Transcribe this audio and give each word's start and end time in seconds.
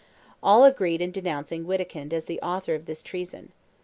All 0.41 0.63
agreed 0.63 0.99
in 0.99 1.11
denouncing 1.11 1.63
Wittikind 1.67 2.11
as 2.11 2.25
the 2.25 2.41
author 2.41 2.73
of 2.73 2.87
this 2.87 3.03
treason. 3.03 3.51